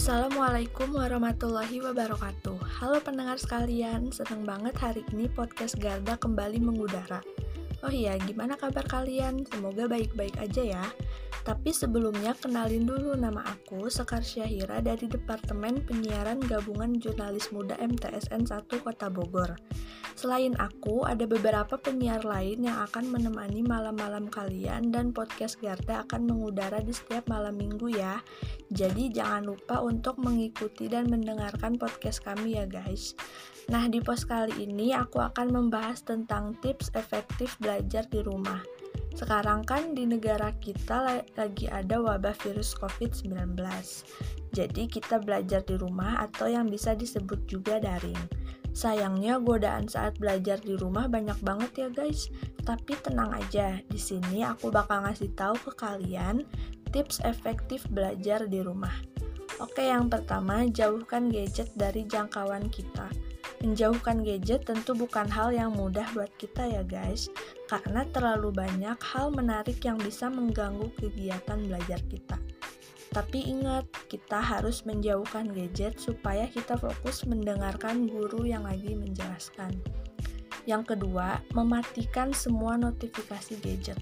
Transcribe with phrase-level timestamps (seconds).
[0.00, 7.20] Assalamualaikum warahmatullahi wabarakatuh Halo pendengar sekalian, seneng banget hari ini podcast Garda kembali mengudara
[7.84, 9.44] Oh iya, gimana kabar kalian?
[9.52, 10.84] Semoga baik-baik aja ya
[11.40, 18.44] tapi sebelumnya kenalin dulu nama aku Sekar Syahira dari Departemen Penyiaran Gabungan Jurnalis Muda MTSN
[18.44, 19.56] 1 Kota Bogor.
[20.20, 26.28] Selain aku, ada beberapa penyiar lain yang akan menemani malam-malam kalian dan podcast Garda akan
[26.28, 28.20] mengudara di setiap malam minggu ya.
[28.68, 33.16] Jadi jangan lupa untuk mengikuti dan mendengarkan podcast kami ya guys.
[33.72, 38.60] Nah, di post kali ini aku akan membahas tentang tips efektif belajar di rumah.
[39.16, 43.56] Sekarang kan di negara kita lagi ada wabah virus COVID-19.
[44.52, 48.50] Jadi kita belajar di rumah atau yang bisa disebut juga daring.
[48.70, 52.30] Sayangnya godaan saat belajar di rumah banyak banget ya guys.
[52.62, 56.46] Tapi tenang aja, di sini aku bakal ngasih tahu ke kalian
[56.94, 58.94] tips efektif belajar di rumah.
[59.60, 63.12] Oke, yang pertama, jauhkan gadget dari jangkauan kita.
[63.60, 67.28] Menjauhkan gadget tentu bukan hal yang mudah buat kita ya guys,
[67.68, 72.40] karena terlalu banyak hal menarik yang bisa mengganggu kegiatan belajar kita.
[73.10, 79.74] Tapi ingat, kita harus menjauhkan gadget supaya kita fokus mendengarkan guru yang lagi menjelaskan.
[80.62, 83.98] Yang kedua, mematikan semua notifikasi gadget.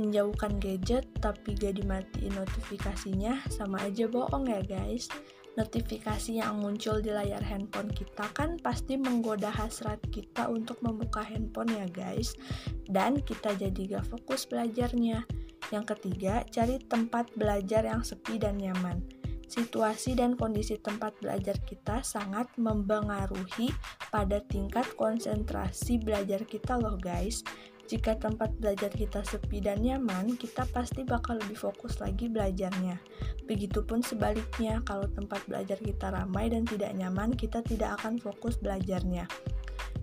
[0.00, 5.10] Menjauhkan gadget tapi gak dimatiin notifikasinya sama aja bohong ya guys
[5.58, 11.74] notifikasi yang muncul di layar handphone kita kan pasti menggoda hasrat kita untuk membuka handphone
[11.74, 12.38] ya guys
[12.86, 15.26] dan kita jadi gak fokus belajarnya
[15.74, 19.04] yang ketiga cari tempat belajar yang sepi dan nyaman
[19.48, 23.72] situasi dan kondisi tempat belajar kita sangat mempengaruhi
[24.12, 27.40] pada tingkat konsentrasi belajar kita loh guys
[27.88, 33.00] jika tempat belajar kita sepi dan nyaman, kita pasti bakal lebih fokus lagi belajarnya.
[33.48, 39.24] Begitupun sebaliknya, kalau tempat belajar kita ramai dan tidak nyaman, kita tidak akan fokus belajarnya.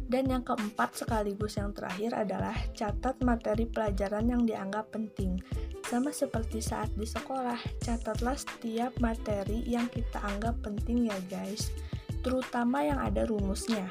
[0.05, 5.41] Dan yang keempat sekaligus yang terakhir adalah catat materi pelajaran yang dianggap penting.
[5.85, 11.73] Sama seperti saat di sekolah, catatlah setiap materi yang kita anggap penting ya guys,
[12.21, 13.89] terutama yang ada rumusnya.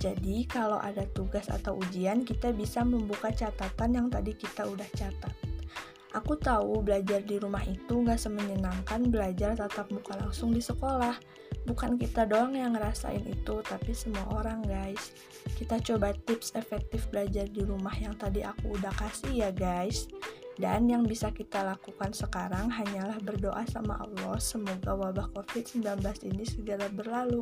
[0.00, 5.51] Jadi, kalau ada tugas atau ujian, kita bisa membuka catatan yang tadi kita udah catat.
[6.12, 11.16] Aku tahu belajar di rumah itu nggak semenyenangkan belajar tatap muka langsung di sekolah.
[11.64, 15.16] Bukan kita doang yang ngerasain itu, tapi semua orang guys.
[15.56, 20.04] Kita coba tips efektif belajar di rumah yang tadi aku udah kasih ya guys.
[20.60, 26.92] Dan yang bisa kita lakukan sekarang hanyalah berdoa sama Allah semoga wabah COVID-19 ini segera
[26.92, 27.40] berlalu.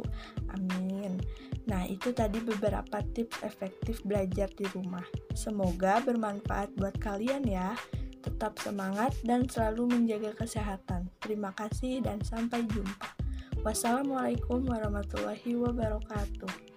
[0.55, 1.19] Amin.
[1.67, 5.03] Nah, itu tadi beberapa tips efektif belajar di rumah.
[5.35, 7.75] Semoga bermanfaat buat kalian ya.
[8.21, 11.09] Tetap semangat dan selalu menjaga kesehatan.
[11.25, 13.17] Terima kasih dan sampai jumpa.
[13.61, 16.70] Wassalamualaikum warahmatullahi wabarakatuh.